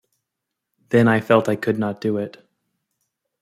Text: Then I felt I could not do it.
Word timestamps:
Then 0.89 1.07
I 1.07 1.19
felt 1.21 1.47
I 1.47 1.55
could 1.55 1.77
not 1.77 2.01
do 2.01 2.17
it. 2.17 2.37